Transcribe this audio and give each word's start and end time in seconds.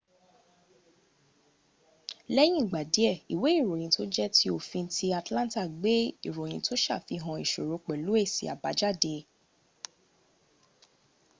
leyin 2.35 2.57
igba 2.61 2.81
die 2.93 3.11
iwe 3.33 3.49
iroyin 3.59 3.91
to 3.95 4.03
je 4.13 4.25
ti 4.35 4.45
ofin 4.57 4.85
ti 4.95 5.05
atlanta 5.21 5.63
gbe 5.79 5.95
iroyinto 6.27 6.73
safihan 6.85 7.39
isoro 7.45 7.75
pelu 7.85 8.11
esi 8.23 8.43
abajade 8.53 9.15